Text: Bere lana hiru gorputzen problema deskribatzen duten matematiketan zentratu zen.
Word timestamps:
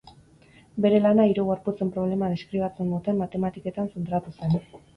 Bere 0.85 1.01
lana 1.03 1.25
hiru 1.31 1.43
gorputzen 1.49 1.93
problema 1.99 2.31
deskribatzen 2.33 2.91
duten 2.97 3.23
matematiketan 3.23 3.95
zentratu 3.97 4.37
zen. 4.39 4.61